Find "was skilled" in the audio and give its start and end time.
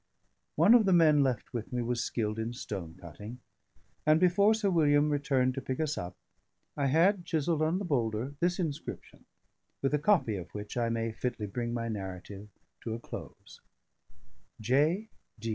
1.83-2.39